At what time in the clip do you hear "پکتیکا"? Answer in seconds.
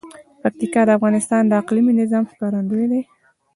0.41-0.81